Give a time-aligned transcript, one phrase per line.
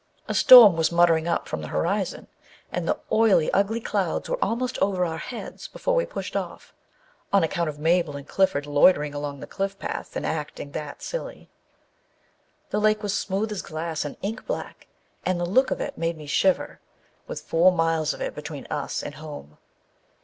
[0.27, 2.25] A storm was muttering up from the horizon,
[2.71, 6.73] and the oily, ugly clouds were almost over our heads before we pushed off,
[7.31, 11.51] on account of Mabel and Clifford loitering along the cliff path and acting that silly!
[12.71, 14.87] The lake was smooth as glass and ink black,
[15.23, 16.79] and the look of it made me shiver,
[17.27, 19.59] with four miles of it between us and home.